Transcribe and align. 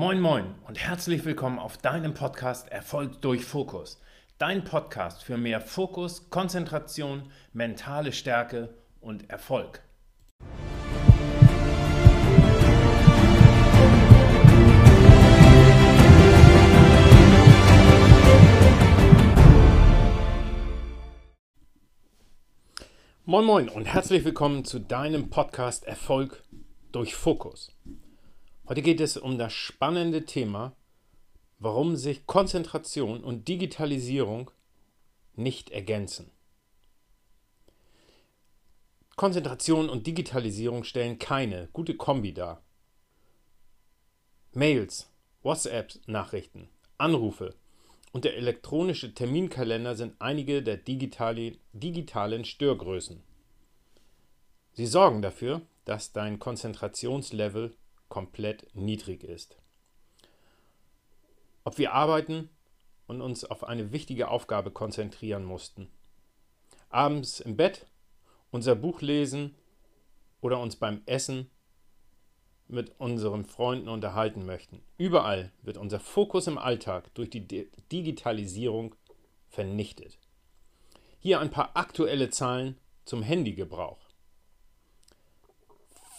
Moin 0.00 0.20
Moin 0.20 0.54
und 0.68 0.78
herzlich 0.78 1.24
willkommen 1.24 1.58
auf 1.58 1.76
deinem 1.76 2.14
Podcast 2.14 2.68
Erfolg 2.68 3.20
durch 3.20 3.44
Fokus. 3.44 4.00
Dein 4.38 4.62
Podcast 4.62 5.24
für 5.24 5.36
mehr 5.36 5.60
Fokus, 5.60 6.30
Konzentration, 6.30 7.32
mentale 7.52 8.12
Stärke 8.12 8.72
und 9.00 9.28
Erfolg. 9.28 9.82
Moin 23.24 23.44
Moin 23.44 23.68
und 23.68 23.86
herzlich 23.86 24.24
willkommen 24.24 24.64
zu 24.64 24.78
deinem 24.78 25.28
Podcast 25.28 25.88
Erfolg 25.88 26.44
durch 26.92 27.16
Fokus. 27.16 27.74
Heute 28.68 28.82
geht 28.82 29.00
es 29.00 29.16
um 29.16 29.38
das 29.38 29.54
spannende 29.54 30.26
Thema, 30.26 30.76
warum 31.58 31.96
sich 31.96 32.26
Konzentration 32.26 33.24
und 33.24 33.48
Digitalisierung 33.48 34.50
nicht 35.36 35.70
ergänzen. 35.70 36.30
Konzentration 39.16 39.88
und 39.88 40.06
Digitalisierung 40.06 40.84
stellen 40.84 41.18
keine 41.18 41.68
gute 41.72 41.96
Kombi 41.96 42.34
dar. 42.34 42.62
Mails, 44.52 45.10
WhatsApp-Nachrichten, 45.42 46.68
Anrufe 46.98 47.54
und 48.12 48.26
der 48.26 48.36
elektronische 48.36 49.14
Terminkalender 49.14 49.96
sind 49.96 50.14
einige 50.18 50.62
der 50.62 50.76
digitale, 50.76 51.56
digitalen 51.72 52.44
Störgrößen. 52.44 53.22
Sie 54.74 54.86
sorgen 54.86 55.22
dafür, 55.22 55.62
dass 55.86 56.12
dein 56.12 56.38
Konzentrationslevel 56.38 57.74
komplett 58.18 58.66
niedrig 58.74 59.22
ist. 59.22 59.56
Ob 61.62 61.78
wir 61.78 61.92
arbeiten 61.92 62.50
und 63.06 63.20
uns 63.20 63.44
auf 63.44 63.62
eine 63.62 63.92
wichtige 63.92 64.26
Aufgabe 64.26 64.72
konzentrieren 64.72 65.44
mussten, 65.44 65.88
abends 66.88 67.38
im 67.38 67.56
Bett 67.56 67.86
unser 68.50 68.74
Buch 68.74 69.02
lesen 69.02 69.54
oder 70.40 70.58
uns 70.58 70.74
beim 70.74 71.00
Essen 71.06 71.48
mit 72.66 72.98
unseren 72.98 73.44
Freunden 73.44 73.88
unterhalten 73.88 74.44
möchten. 74.44 74.82
Überall 74.96 75.52
wird 75.62 75.76
unser 75.76 76.00
Fokus 76.00 76.48
im 76.48 76.58
Alltag 76.58 77.14
durch 77.14 77.30
die 77.30 77.46
Digitalisierung 77.92 78.96
vernichtet. 79.46 80.18
Hier 81.20 81.38
ein 81.38 81.52
paar 81.52 81.76
aktuelle 81.76 82.30
Zahlen 82.30 82.80
zum 83.04 83.22
Handygebrauch. 83.22 84.07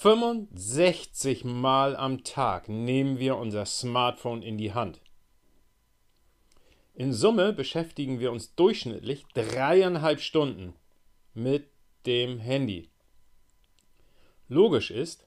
65 0.01 1.43
Mal 1.43 1.97
am 1.97 2.23
Tag 2.23 2.69
nehmen 2.69 3.19
wir 3.19 3.35
unser 3.35 3.65
Smartphone 3.65 4.41
in 4.41 4.57
die 4.57 4.73
Hand. 4.73 5.01
In 6.93 7.11
Summe 7.11 7.51
beschäftigen 7.51 8.21
wir 8.21 8.31
uns 8.31 8.55
durchschnittlich 8.55 9.25
dreieinhalb 9.33 10.21
Stunden 10.21 10.73
mit 11.33 11.69
dem 12.05 12.39
Handy. 12.39 12.87
Logisch 14.47 14.89
ist, 14.89 15.25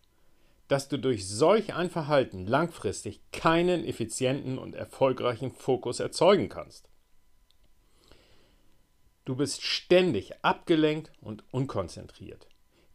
dass 0.69 0.89
du 0.89 0.99
durch 0.99 1.29
solch 1.29 1.75
ein 1.75 1.91
Verhalten 1.91 2.47
langfristig 2.47 3.21
keinen 3.31 3.85
effizienten 3.85 4.57
und 4.57 4.75
erfolgreichen 4.75 5.53
Fokus 5.53 6.01
erzeugen 6.01 6.49
kannst. 6.49 6.89
Du 9.27 9.37
bist 9.37 9.61
ständig 9.61 10.33
abgelenkt 10.43 11.13
und 11.21 11.45
unkonzentriert. 11.51 12.47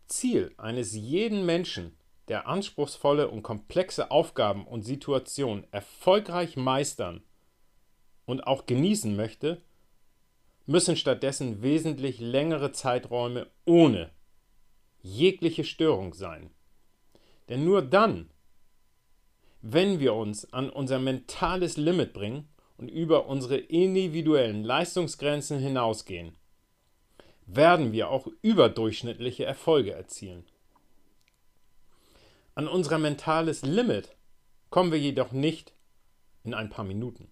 Ziel 0.08 0.53
eines 0.58 0.94
jeden 0.94 1.45
Menschen, 1.45 1.97
der 2.27 2.47
anspruchsvolle 2.47 3.30
und 3.30 3.44
komplexe 3.44 4.11
Aufgaben 4.11 4.67
und 4.67 4.83
Situationen 4.83 5.66
erfolgreich 5.72 6.58
meistern 6.58 7.23
und 8.25 8.45
auch 8.45 8.66
genießen 8.66 9.16
möchte, 9.16 9.61
müssen 10.66 10.97
stattdessen 10.97 11.62
wesentlich 11.62 12.19
längere 12.19 12.73
Zeiträume 12.73 13.47
ohne 13.66 14.12
jegliche 15.01 15.63
Störung 15.63 16.13
sein. 16.13 16.51
Denn 17.50 17.63
nur 17.63 17.81
dann, 17.81 18.29
wenn 19.62 20.00
wir 20.00 20.13
uns 20.13 20.51
an 20.53 20.69
unser 20.69 21.00
mentales 21.00 21.78
Limit 21.78 22.13
bringen 22.13 22.50
und 22.78 22.89
über 22.89 23.28
unsere 23.28 23.57
individuellen 23.57 24.63
Leistungsgrenzen 24.63 25.59
hinausgehen, 25.59 26.37
werden 27.47 27.94
wir 27.94 28.09
auch 28.09 28.28
überdurchschnittliche 28.41 29.46
Erfolge 29.46 29.94
erzielen. 29.94 30.46
An 32.53 32.68
unser 32.68 32.97
mentales 32.97 33.63
Limit 33.63 34.16
kommen 34.69 34.91
wir 34.91 35.00
jedoch 35.00 35.31
nicht 35.31 35.74
in 36.44 36.53
ein 36.53 36.69
paar 36.69 36.86
Minuten. 36.86 37.31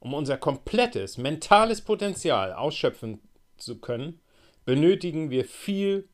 Um 0.00 0.14
unser 0.14 0.36
komplettes 0.36 1.18
mentales 1.18 1.80
Potenzial 1.80 2.52
ausschöpfen 2.52 3.20
zu 3.56 3.80
können, 3.80 4.20
benötigen 4.64 5.30
wir 5.30 5.44
viel 5.44 6.08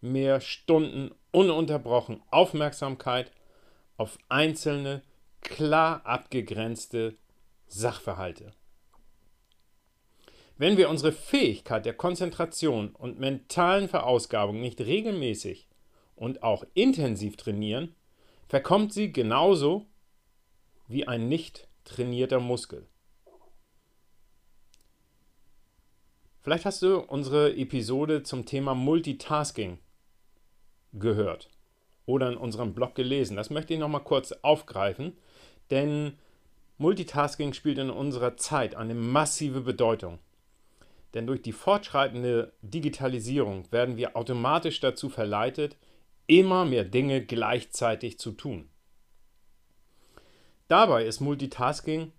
mehr 0.00 0.40
Stunden 0.40 1.12
ununterbrochen 1.32 2.22
Aufmerksamkeit 2.30 3.32
auf 3.96 4.18
einzelne, 4.28 5.02
klar 5.40 6.04
abgegrenzte 6.04 7.16
Sachverhalte. 7.66 8.52
Wenn 10.58 10.78
wir 10.78 10.88
unsere 10.88 11.12
Fähigkeit 11.12 11.84
der 11.84 11.92
Konzentration 11.92 12.94
und 12.94 13.18
mentalen 13.18 13.88
Verausgabung 13.88 14.60
nicht 14.60 14.80
regelmäßig 14.80 15.68
und 16.14 16.42
auch 16.42 16.64
intensiv 16.72 17.36
trainieren, 17.36 17.94
verkommt 18.48 18.92
sie 18.94 19.12
genauso 19.12 19.84
wie 20.88 21.06
ein 21.06 21.28
nicht 21.28 21.68
trainierter 21.84 22.40
Muskel. 22.40 22.86
Vielleicht 26.40 26.64
hast 26.64 26.80
du 26.80 27.00
unsere 27.00 27.54
Episode 27.54 28.22
zum 28.22 28.46
Thema 28.46 28.74
Multitasking 28.74 29.78
gehört 30.94 31.50
oder 32.06 32.30
in 32.30 32.36
unserem 32.38 32.72
Blog 32.72 32.94
gelesen. 32.94 33.36
Das 33.36 33.50
möchte 33.50 33.74
ich 33.74 33.80
nochmal 33.80 34.04
kurz 34.04 34.32
aufgreifen, 34.32 35.18
denn 35.70 36.16
Multitasking 36.78 37.52
spielt 37.52 37.78
in 37.78 37.90
unserer 37.90 38.36
Zeit 38.36 38.74
eine 38.74 38.94
massive 38.94 39.60
Bedeutung. 39.60 40.18
Denn 41.16 41.26
durch 41.26 41.40
die 41.40 41.52
fortschreitende 41.52 42.52
Digitalisierung 42.60 43.72
werden 43.72 43.96
wir 43.96 44.18
automatisch 44.18 44.80
dazu 44.80 45.08
verleitet, 45.08 45.78
immer 46.26 46.66
mehr 46.66 46.84
Dinge 46.84 47.24
gleichzeitig 47.24 48.18
zu 48.18 48.32
tun. 48.32 48.68
Dabei 50.68 51.06
ist 51.06 51.20
Multitasking 51.20 52.12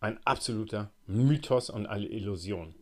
ein 0.00 0.18
absoluter 0.24 0.90
Mythos 1.04 1.68
und 1.68 1.86
eine 1.86 2.06
Illusion. 2.06 2.74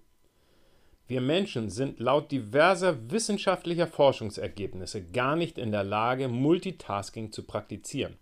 Wir 1.08 1.20
Menschen 1.20 1.70
sind 1.70 1.98
laut 1.98 2.30
diverser 2.30 3.10
wissenschaftlicher 3.10 3.88
Forschungsergebnisse 3.88 5.10
gar 5.10 5.34
nicht 5.34 5.58
in 5.58 5.72
der 5.72 5.82
Lage, 5.82 6.28
Multitasking 6.28 7.32
zu 7.32 7.42
praktizieren. 7.42 8.16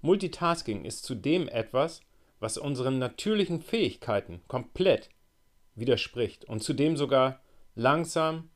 Multitasking 0.00 0.86
ist 0.86 1.04
zudem 1.04 1.48
etwas, 1.48 2.00
was 2.46 2.58
unseren 2.58 3.00
natürlichen 3.00 3.60
Fähigkeiten 3.60 4.40
komplett 4.46 5.10
widerspricht 5.74 6.44
und 6.44 6.62
zudem 6.62 6.96
sogar 6.96 7.40
langsam 7.74 8.50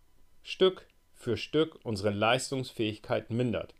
Stück 0.44 0.86
für 1.12 1.36
Stück 1.36 1.76
unsere 1.82 2.10
Leistungsfähigkeit 2.10 3.30
mindert. 3.30 3.74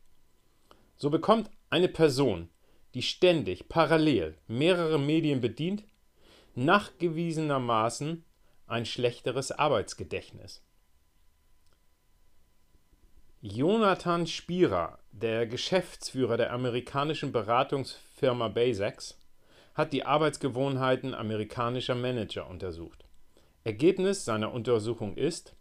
So 0.97 1.11
bekommt 1.11 1.49
eine 1.69 1.87
Person, 1.87 2.49
die 2.95 3.03
ständig 3.03 3.69
parallel 3.69 4.37
mehrere 4.49 4.99
Medien 4.99 5.41
bedient, 5.41 5.85
nachgewiesenermaßen 6.57 8.25
ein 8.67 8.87
schlechteres 8.87 9.53
Arbeitsgedächtnis. 9.53 10.61
Jonathan 13.43 14.27
Spira, 14.27 14.99
der 15.13 15.47
Geschäftsführer 15.47 16.37
der 16.37 16.53
amerikanischen 16.53 17.31
Beratungsfirma 17.31 18.49
Basex, 18.49 19.20
hat 19.75 19.93
die 19.93 20.05
Arbeitsgewohnheiten 20.05 21.15
amerikanischer 21.15 21.95
Manager 21.95 22.49
untersucht. 22.49 23.05
Ergebnis 23.65 24.25
seiner 24.25 24.53
Untersuchung 24.53 25.17
ist, 25.17 25.55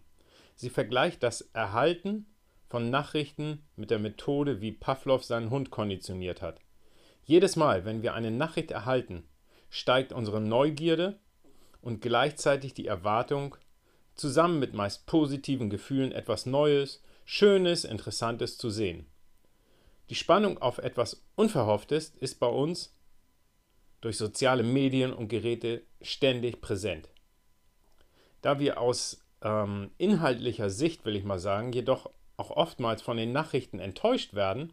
Sie 0.54 0.70
vergleicht 0.70 1.22
das 1.22 1.42
Erhalten 1.52 2.24
von 2.68 2.90
Nachrichten 2.90 3.62
mit 3.76 3.90
der 3.90 3.98
Methode, 3.98 4.60
wie 4.60 4.72
Pavlov 4.72 5.24
seinen 5.24 5.50
Hund 5.50 5.70
konditioniert 5.70 6.42
hat. 6.42 6.60
Jedes 7.24 7.56
Mal, 7.56 7.84
wenn 7.84 8.02
wir 8.02 8.14
eine 8.14 8.30
Nachricht 8.30 8.70
erhalten, 8.70 9.24
steigt 9.70 10.12
unsere 10.12 10.40
Neugierde 10.40 11.18
und 11.80 12.00
gleichzeitig 12.00 12.74
die 12.74 12.86
Erwartung, 12.86 13.56
zusammen 14.14 14.58
mit 14.58 14.74
meist 14.74 15.06
positiven 15.06 15.70
Gefühlen 15.70 16.12
etwas 16.12 16.46
Neues, 16.46 17.02
Schönes, 17.24 17.84
Interessantes 17.84 18.56
zu 18.56 18.70
sehen. 18.70 19.06
Die 20.08 20.14
Spannung 20.14 20.58
auf 20.58 20.78
etwas 20.78 21.24
Unverhofftes 21.34 22.10
ist 22.20 22.38
bei 22.38 22.46
uns 22.46 22.96
durch 24.00 24.16
soziale 24.16 24.62
Medien 24.62 25.12
und 25.12 25.28
Geräte 25.28 25.82
ständig 26.00 26.60
präsent. 26.60 27.08
Da 28.40 28.60
wir 28.60 28.80
aus 28.80 29.24
ähm, 29.42 29.90
inhaltlicher 29.98 30.70
Sicht, 30.70 31.04
will 31.04 31.16
ich 31.16 31.24
mal 31.24 31.40
sagen, 31.40 31.72
jedoch 31.72 32.10
auch 32.36 32.50
oftmals 32.50 33.02
von 33.02 33.16
den 33.16 33.32
Nachrichten 33.32 33.78
enttäuscht 33.78 34.34
werden 34.34 34.72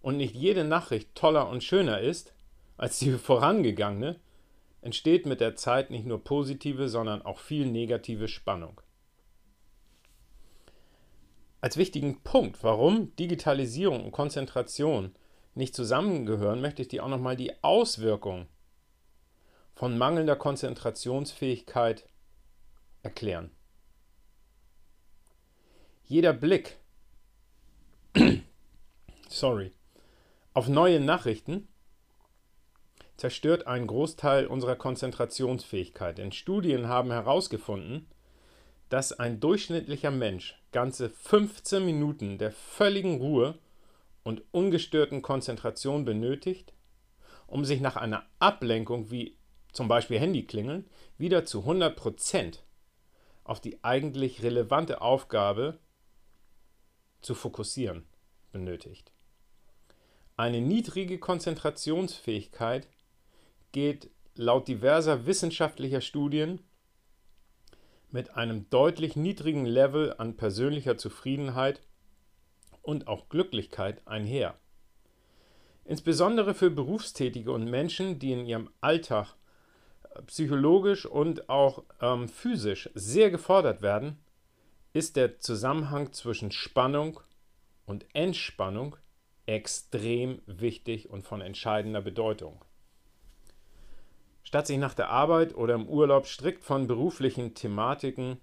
und 0.00 0.16
nicht 0.16 0.34
jede 0.34 0.64
Nachricht 0.64 1.14
toller 1.14 1.48
und 1.48 1.64
schöner 1.64 2.00
ist 2.00 2.34
als 2.76 2.98
die 2.98 3.12
vorangegangene, 3.18 4.20
entsteht 4.80 5.26
mit 5.26 5.40
der 5.40 5.56
Zeit 5.56 5.90
nicht 5.90 6.06
nur 6.06 6.22
positive, 6.22 6.88
sondern 6.88 7.22
auch 7.22 7.40
viel 7.40 7.66
negative 7.66 8.28
Spannung. 8.28 8.80
Als 11.60 11.76
wichtigen 11.76 12.22
Punkt, 12.22 12.62
warum 12.62 13.14
Digitalisierung 13.16 14.04
und 14.04 14.12
Konzentration 14.12 15.16
nicht 15.54 15.74
zusammengehören, 15.74 16.60
möchte 16.60 16.82
ich 16.82 16.88
dir 16.88 17.04
auch 17.04 17.08
nochmal 17.08 17.36
die 17.36 17.52
Auswirkungen 17.64 18.46
von 19.74 19.98
mangelnder 19.98 20.36
Konzentrationsfähigkeit 20.36 22.08
erklären. 23.02 23.50
Jeder 26.10 26.32
Blick 26.32 26.78
sorry, 29.28 29.72
auf 30.54 30.66
neue 30.66 31.00
Nachrichten 31.00 31.68
zerstört 33.18 33.66
einen 33.66 33.86
Großteil 33.86 34.46
unserer 34.46 34.76
Konzentrationsfähigkeit. 34.76 36.16
Denn 36.16 36.32
Studien 36.32 36.88
haben 36.88 37.10
herausgefunden, 37.10 38.06
dass 38.88 39.12
ein 39.12 39.38
durchschnittlicher 39.38 40.10
Mensch 40.10 40.58
ganze 40.72 41.10
15 41.10 41.84
Minuten 41.84 42.38
der 42.38 42.52
völligen 42.52 43.18
Ruhe 43.18 43.58
und 44.22 44.42
ungestörten 44.50 45.20
Konzentration 45.20 46.06
benötigt, 46.06 46.72
um 47.46 47.66
sich 47.66 47.82
nach 47.82 47.96
einer 47.96 48.24
Ablenkung 48.38 49.10
wie 49.10 49.36
zum 49.74 49.88
Beispiel 49.88 50.18
Handyklingeln 50.18 50.88
wieder 51.18 51.44
zu 51.44 51.64
100% 51.64 52.60
auf 53.44 53.60
die 53.60 53.84
eigentlich 53.84 54.42
relevante 54.42 55.02
Aufgabe 55.02 55.78
zu 57.20 57.34
fokussieren 57.34 58.06
benötigt. 58.52 59.12
Eine 60.36 60.60
niedrige 60.60 61.18
Konzentrationsfähigkeit 61.18 62.88
geht 63.72 64.10
laut 64.34 64.68
diverser 64.68 65.26
wissenschaftlicher 65.26 66.00
Studien 66.00 66.60
mit 68.10 68.30
einem 68.36 68.70
deutlich 68.70 69.16
niedrigen 69.16 69.66
Level 69.66 70.14
an 70.16 70.36
persönlicher 70.36 70.96
Zufriedenheit 70.96 71.82
und 72.82 73.08
auch 73.08 73.28
Glücklichkeit 73.28 74.06
einher. 74.06 74.58
Insbesondere 75.84 76.54
für 76.54 76.70
Berufstätige 76.70 77.50
und 77.50 77.64
Menschen, 77.64 78.18
die 78.18 78.32
in 78.32 78.46
ihrem 78.46 78.70
Alltag 78.80 79.34
psychologisch 80.26 81.06
und 81.06 81.48
auch 81.48 81.82
ähm, 82.00 82.28
physisch 82.28 82.90
sehr 82.94 83.30
gefordert 83.30 83.82
werden, 83.82 84.18
ist 84.92 85.16
der 85.16 85.38
Zusammenhang 85.38 86.12
zwischen 86.12 86.50
Spannung 86.50 87.20
und 87.86 88.06
Entspannung 88.14 88.96
extrem 89.46 90.42
wichtig 90.46 91.08
und 91.10 91.22
von 91.22 91.40
entscheidender 91.40 92.02
Bedeutung. 92.02 92.64
Statt 94.42 94.66
sich 94.66 94.78
nach 94.78 94.94
der 94.94 95.10
Arbeit 95.10 95.54
oder 95.54 95.74
im 95.74 95.86
Urlaub 95.86 96.26
strikt 96.26 96.64
von 96.64 96.86
beruflichen 96.86 97.54
Thematiken 97.54 98.40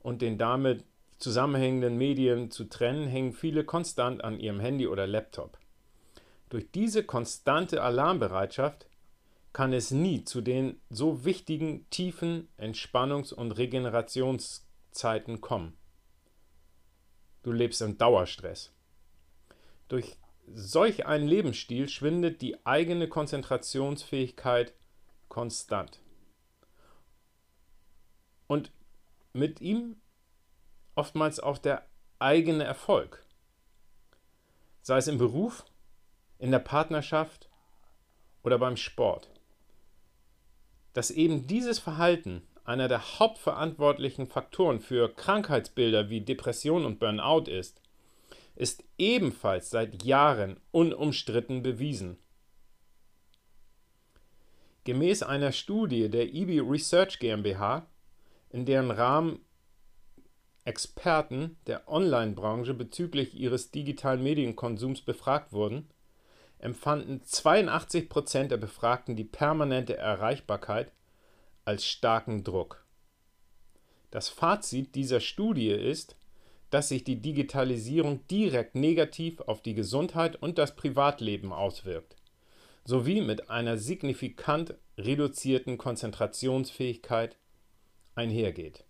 und 0.00 0.22
den 0.22 0.38
damit 0.38 0.84
zusammenhängenden 1.18 1.96
Medien 1.96 2.50
zu 2.50 2.64
trennen, 2.64 3.06
hängen 3.06 3.32
viele 3.32 3.64
konstant 3.64 4.22
an 4.22 4.38
ihrem 4.38 4.60
Handy 4.60 4.86
oder 4.86 5.06
Laptop. 5.06 5.58
Durch 6.48 6.70
diese 6.70 7.04
konstante 7.04 7.82
Alarmbereitschaft 7.82 8.86
kann 9.52 9.72
es 9.72 9.90
nie 9.90 10.24
zu 10.24 10.40
den 10.40 10.80
so 10.90 11.24
wichtigen 11.24 11.88
tiefen 11.90 12.48
Entspannungs- 12.58 13.32
und 13.32 13.52
Regenerationszeiten 13.52 15.40
kommen. 15.40 15.76
Du 17.44 17.52
lebst 17.52 17.82
im 17.82 17.98
Dauerstress. 17.98 18.72
Durch 19.88 20.16
solch 20.54 21.04
einen 21.04 21.28
Lebensstil 21.28 21.88
schwindet 21.90 22.40
die 22.40 22.66
eigene 22.66 23.06
Konzentrationsfähigkeit 23.06 24.72
konstant. 25.28 26.00
Und 28.46 28.72
mit 29.34 29.60
ihm 29.60 29.96
oftmals 30.94 31.38
auch 31.38 31.58
der 31.58 31.86
eigene 32.18 32.64
Erfolg. 32.64 33.26
Sei 34.80 34.96
es 34.96 35.06
im 35.06 35.18
Beruf, 35.18 35.66
in 36.38 36.50
der 36.50 36.60
Partnerschaft 36.60 37.50
oder 38.42 38.58
beim 38.58 38.78
Sport. 38.78 39.28
Dass 40.94 41.10
eben 41.10 41.46
dieses 41.46 41.78
Verhalten 41.78 42.46
einer 42.64 42.88
der 42.88 43.18
hauptverantwortlichen 43.18 44.26
Faktoren 44.26 44.80
für 44.80 45.14
Krankheitsbilder 45.14 46.08
wie 46.08 46.22
Depression 46.22 46.84
und 46.84 46.98
Burnout 46.98 47.50
ist, 47.50 47.80
ist 48.56 48.84
ebenfalls 48.98 49.70
seit 49.70 50.02
Jahren 50.02 50.58
unumstritten 50.70 51.62
bewiesen. 51.62 52.18
Gemäß 54.84 55.22
einer 55.22 55.52
Studie 55.52 56.08
der 56.08 56.34
EB 56.34 56.60
Research 56.60 57.18
GmbH, 57.18 57.86
in 58.50 58.64
deren 58.66 58.90
Rahmen 58.90 59.40
Experten 60.64 61.58
der 61.66 61.88
Online-Branche 61.88 62.72
bezüglich 62.72 63.34
ihres 63.34 63.70
digitalen 63.70 64.22
Medienkonsums 64.22 65.02
befragt 65.02 65.52
wurden, 65.52 65.88
empfanden 66.58 67.22
82 67.22 68.08
Prozent 68.08 68.50
der 68.50 68.56
Befragten 68.56 69.16
die 69.16 69.24
permanente 69.24 69.96
Erreichbarkeit 69.96 70.90
als 71.64 71.86
starken 71.86 72.44
Druck. 72.44 72.84
Das 74.10 74.28
Fazit 74.28 74.94
dieser 74.94 75.20
Studie 75.20 75.70
ist, 75.70 76.16
dass 76.70 76.88
sich 76.88 77.04
die 77.04 77.20
Digitalisierung 77.20 78.26
direkt 78.28 78.74
negativ 78.74 79.40
auf 79.40 79.62
die 79.62 79.74
Gesundheit 79.74 80.36
und 80.36 80.58
das 80.58 80.76
Privatleben 80.76 81.52
auswirkt, 81.52 82.16
sowie 82.84 83.20
mit 83.20 83.50
einer 83.50 83.78
signifikant 83.78 84.74
reduzierten 84.98 85.78
Konzentrationsfähigkeit 85.78 87.36
einhergeht 88.14 88.84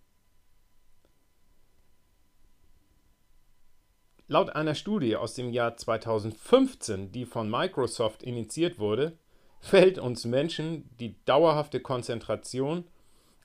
Laut 4.27 4.55
einer 4.55 4.73
Studie 4.73 5.15
aus 5.17 5.35
dem 5.35 5.51
Jahr 5.51 5.77
2015, 5.77 7.11
die 7.11 7.25
von 7.25 7.47
Microsoft 7.47 8.23
initiiert 8.23 8.79
wurde, 8.79 9.19
fällt 9.65 9.97
uns 9.97 10.25
Menschen 10.25 10.87
die 10.99 11.15
dauerhafte 11.25 11.79
Konzentration 11.79 12.83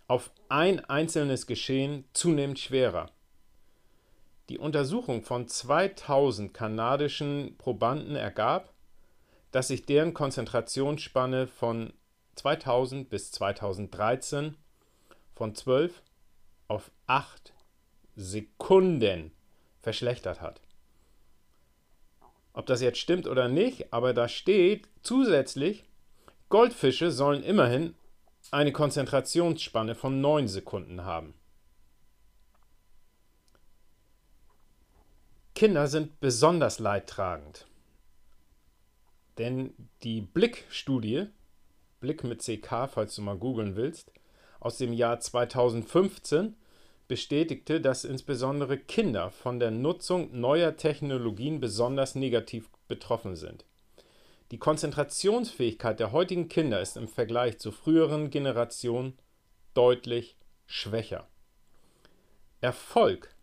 auf 0.07 0.31
ein 0.51 0.85
einzelnes 0.85 1.47
Geschehen 1.47 2.05
zunehmend 2.13 2.59
schwerer. 2.59 3.11
Die 4.51 4.59
Untersuchung 4.59 5.23
von 5.23 5.49
2000 5.49 6.53
kanadischen 6.53 7.57
Probanden 7.57 8.17
ergab, 8.17 8.75
dass 9.51 9.69
sich 9.69 9.87
deren 9.87 10.13
Konzentrationsspanne 10.13 11.47
von 11.47 11.95
2000 12.35 13.09
bis 13.09 13.33
2013 13.33 14.57
von 15.35 15.55
12 15.55 16.03
auf 16.69 16.91
8 17.07 17.55
Sekunden 18.17 19.33
verschlechtert 19.81 20.43
hat. 20.43 20.61
Ob 22.53 22.67
das 22.67 22.83
jetzt 22.83 22.99
stimmt 22.99 23.27
oder 23.27 23.49
nicht, 23.49 23.95
aber 23.95 24.13
da 24.13 24.29
steht 24.29 24.87
zusätzlich, 25.03 25.85
Goldfische 26.51 27.13
sollen 27.13 27.45
immerhin 27.45 27.95
eine 28.51 28.73
Konzentrationsspanne 28.73 29.95
von 29.95 30.21
9 30.21 30.49
Sekunden 30.49 31.05
haben. 31.05 31.35
Kinder 35.55 35.87
sind 35.87 36.19
besonders 36.19 36.81
leidtragend. 36.81 37.69
Denn 39.39 39.75
die 40.03 40.23
Blick-Studie, 40.23 41.27
Blick 42.01 42.25
mit 42.25 42.43
CK, 42.43 42.89
falls 42.89 43.15
du 43.15 43.23
mal 43.23 43.39
googeln 43.39 43.77
willst, 43.77 44.13
aus 44.59 44.77
dem 44.77 44.93
Jahr 44.93 45.21
2015 45.21 46.57
bestätigte, 47.07 47.81
dass 47.81 48.05
insbesondere 48.05 48.77
Kinder 48.77 49.31
von 49.31 49.61
der 49.61 49.71
Nutzung 49.71 50.41
neuer 50.41 50.77
Technologien 50.77 51.61
besonders 51.61 52.17
negativ 52.17 52.69
betroffen 52.89 53.37
sind. 53.37 53.65
Die 54.51 54.59
Konzentrationsfähigkeit 54.59 56.01
der 56.01 56.11
heutigen 56.11 56.49
Kinder 56.49 56.81
ist 56.81 56.97
im 56.97 57.07
Vergleich 57.07 57.59
zu 57.59 57.71
früheren 57.71 58.31
Generationen 58.31 59.17
deutlich 59.75 60.37
schwächer. 60.67 61.29
Erfolg 62.61 63.35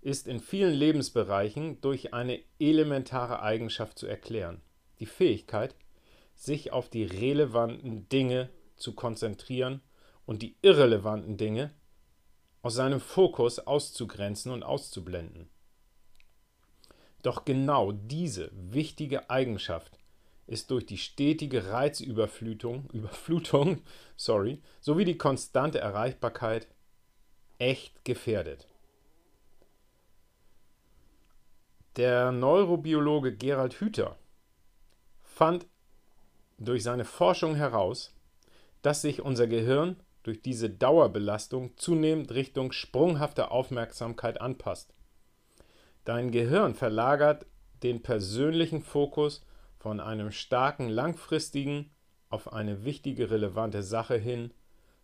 ist 0.00 0.28
in 0.28 0.38
vielen 0.38 0.74
Lebensbereichen 0.74 1.80
durch 1.80 2.14
eine 2.14 2.42
elementare 2.60 3.42
Eigenschaft 3.42 3.98
zu 3.98 4.06
erklären. 4.06 4.60
Die 5.00 5.06
Fähigkeit, 5.06 5.74
sich 6.36 6.72
auf 6.72 6.88
die 6.88 7.04
relevanten 7.04 8.08
Dinge 8.08 8.50
zu 8.76 8.94
konzentrieren 8.94 9.80
und 10.26 10.42
die 10.42 10.56
irrelevanten 10.62 11.36
Dinge 11.36 11.74
aus 12.62 12.74
seinem 12.74 13.00
Fokus 13.00 13.58
auszugrenzen 13.58 14.52
und 14.52 14.62
auszublenden. 14.62 15.48
Doch 17.24 17.46
genau 17.46 17.90
diese 17.90 18.50
wichtige 18.52 19.30
Eigenschaft 19.30 19.98
ist 20.46 20.70
durch 20.70 20.84
die 20.84 20.98
stetige 20.98 21.70
Reizüberflutung 21.70 22.90
Überflutung, 22.92 23.80
sorry, 24.16 24.60
sowie 24.80 25.06
die 25.06 25.16
konstante 25.16 25.78
Erreichbarkeit 25.78 26.68
echt 27.58 28.04
gefährdet. 28.04 28.68
Der 31.96 32.30
Neurobiologe 32.30 33.34
Gerald 33.34 33.80
Hüther 33.80 34.18
fand 35.22 35.66
durch 36.58 36.82
seine 36.82 37.06
Forschung 37.06 37.54
heraus, 37.54 38.12
dass 38.82 39.00
sich 39.00 39.22
unser 39.22 39.46
Gehirn 39.46 39.96
durch 40.24 40.42
diese 40.42 40.68
Dauerbelastung 40.68 41.74
zunehmend 41.78 42.32
Richtung 42.32 42.72
sprunghafter 42.72 43.50
Aufmerksamkeit 43.50 44.42
anpasst. 44.42 44.92
Dein 46.04 46.30
Gehirn 46.30 46.74
verlagert 46.74 47.46
den 47.82 48.02
persönlichen 48.02 48.82
Fokus 48.82 49.44
von 49.78 50.00
einem 50.00 50.30
starken 50.30 50.88
langfristigen 50.88 51.90
auf 52.28 52.52
eine 52.52 52.84
wichtige 52.84 53.30
relevante 53.30 53.82
Sache 53.82 54.16
hin 54.16 54.52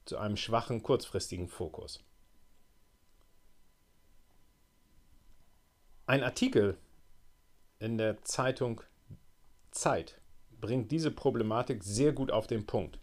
zu 0.05 0.19
einem 0.19 0.37
schwachen 0.37 0.83
kurzfristigen 0.83 1.49
Fokus. 1.49 2.03
Ein 6.07 6.23
Artikel 6.23 6.77
in 7.79 7.97
der 7.97 8.23
Zeitung 8.23 8.83
Zeit 9.71 10.21
bringt 10.61 10.91
diese 10.91 11.11
Problematik 11.11 11.83
sehr 11.85 12.13
gut 12.13 12.31
auf 12.31 12.47
den 12.47 12.67
Punkt. 12.67 12.99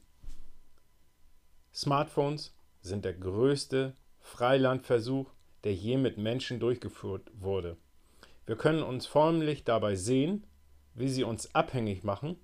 Smartphones 1.74 2.54
sind 2.82 3.06
der 3.06 3.14
größte 3.14 3.96
Freilandversuch, 4.20 5.32
der 5.64 5.74
je 5.74 5.98
mit 5.98 6.18
Menschen 6.18 6.60
durchgeführt 6.60 7.32
wurde. 7.34 7.78
Wir 8.48 8.56
können 8.56 8.82
uns 8.82 9.06
förmlich 9.06 9.66
dabei 9.66 9.96
sehen, 9.96 10.48
wie 10.96 11.10
sie 11.10 11.24
uns 11.24 11.54
abhängig 11.54 12.04
machen, 12.04 12.40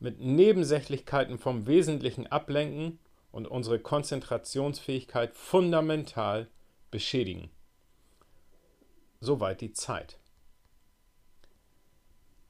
mit 0.00 0.18
Nebensächlichkeiten 0.18 1.38
vom 1.38 1.66
Wesentlichen 1.66 2.26
ablenken 2.26 2.98
und 3.30 3.46
unsere 3.46 3.78
Konzentrationsfähigkeit 3.78 5.34
fundamental 5.34 6.48
beschädigen. 6.90 7.50
Soweit 9.20 9.60
die 9.60 9.72
Zeit. 9.72 10.18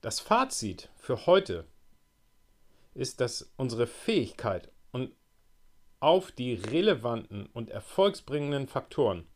Das 0.00 0.20
Fazit 0.20 0.88
für 0.96 1.26
heute 1.26 1.66
ist, 2.94 3.20
dass 3.20 3.50
unsere 3.56 3.88
Fähigkeit 3.88 4.70
und 4.92 5.12
auf 5.98 6.30
die 6.30 6.54
relevanten 6.54 7.46
und 7.46 7.68
erfolgsbringenden 7.68 8.68
Faktoren 8.68 9.26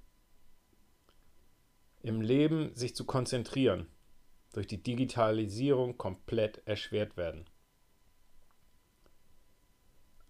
im 2.05 2.21
Leben 2.21 2.75
sich 2.75 2.95
zu 2.95 3.05
konzentrieren, 3.07 3.87
durch 4.53 4.67
die 4.67 4.83
Digitalisierung 4.83 5.97
komplett 5.97 6.63
erschwert 6.67 7.17
werden. 7.17 7.47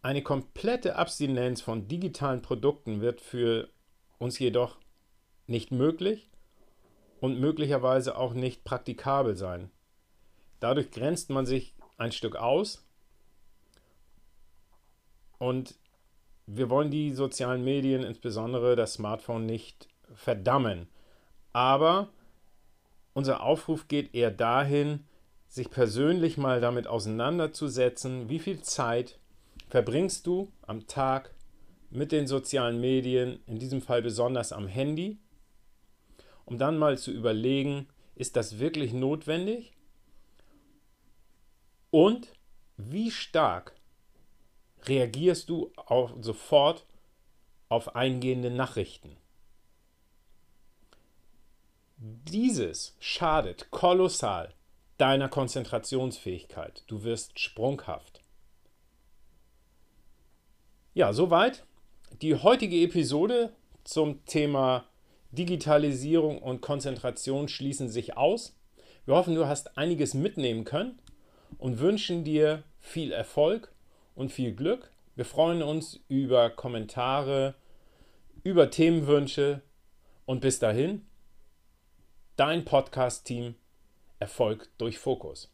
Eine 0.01 0.23
komplette 0.23 0.97
Abstinenz 0.97 1.61
von 1.61 1.89
digitalen 1.89 2.43
Produkten 2.43 3.01
wird 3.01 3.21
für 3.21 3.71
uns 4.19 4.39
jedoch 4.39 4.79
nicht 5.47 5.73
möglich 5.73 6.31
und 7.21 7.41
möglicherweise 7.41 8.17
auch 8.17 8.35
nicht 8.35 8.65
praktikabel 8.65 9.35
sein. 9.35 9.71
Dadurch 10.61 10.91
grenzt 10.93 11.31
man 11.31 11.45
sich 11.45 11.75
ein 11.97 12.13
Stück 12.13 12.37
aus 12.37 12.87
und 15.39 15.75
wir 16.47 16.71
wollen 16.71 16.91
die 16.91 17.13
sozialen 17.13 17.65
Medien, 17.65 18.05
insbesondere 18.05 18.77
das 18.77 18.95
Smartphone, 18.95 19.47
nicht 19.47 19.89
verdammen. 20.15 20.89
Aber 21.55 22.11
unser 23.15 23.43
Aufruf 23.43 23.89
geht 23.89 24.15
eher 24.15 24.31
dahin, 24.31 25.07
sich 25.49 25.71
persönlich 25.71 26.37
mal 26.37 26.61
damit 26.61 26.87
auseinanderzusetzen, 26.87 28.29
wie 28.29 28.41
viel 28.41 28.61
Zeit 28.61 29.19
verbringst 29.71 30.27
du 30.27 30.53
am 30.67 30.87
Tag 30.87 31.35
mit 31.89 32.13
den 32.13 32.27
sozialen 32.27 32.79
Medien, 32.79 33.41
in 33.47 33.59
diesem 33.59 33.81
Fall 33.81 34.03
besonders 34.03 34.53
am 34.53 34.67
Handy 34.67 35.19
um 36.45 36.59
dann 36.59 36.79
mal 36.79 36.99
zu 36.99 37.11
überlegen, 37.11 37.89
ist 38.15 38.37
das 38.37 38.59
wirklich 38.59 38.93
notwendig? 38.93 39.73
Und 41.91 42.29
wie 42.77 43.11
stark 43.11 43.75
reagierst 44.83 45.49
du 45.49 45.73
auch 45.77 46.13
sofort 46.21 46.87
auf 47.69 47.97
eingehende 47.97 48.51
Nachrichten? 48.51 49.17
Dieses 52.07 52.95
schadet 53.01 53.71
kolossal 53.71 54.53
deiner 54.99 55.31
Konzentrationsfähigkeit. 55.31 56.85
Du 56.87 57.03
wirst 57.03 57.39
sprunghaft. 57.41 58.21
Ja, 60.93 61.15
soweit 61.15 61.65
die 62.21 62.35
heutige 62.35 62.77
Episode 62.83 63.55
zum 63.85 64.23
Thema 64.27 64.85
Digitalisierung 65.31 66.43
und 66.43 66.61
Konzentration 66.61 67.49
schließen 67.49 67.89
sich 67.89 68.19
aus. 68.19 68.55
Wir 69.07 69.15
hoffen, 69.15 69.35
du 69.35 69.47
hast 69.47 69.79
einiges 69.79 70.13
mitnehmen 70.13 70.65
können 70.65 70.99
und 71.57 71.79
wünschen 71.79 72.23
dir 72.23 72.65
viel 72.81 73.13
Erfolg 73.13 73.73
und 74.15 74.31
viel 74.31 74.55
Glück. 74.55 74.91
Wir 75.17 75.25
freuen 75.25 75.63
uns 75.63 76.01
über 76.09 76.51
Kommentare, 76.51 77.55
über 78.43 78.71
Themenwünsche 78.71 79.63
und 80.27 80.43
bis 80.43 80.59
dahin, 80.59 81.07
dein 82.37 82.65
Podcast-Team 82.65 83.55
Erfolg 84.19 84.69
durch 84.79 84.99
Fokus. 84.99 85.54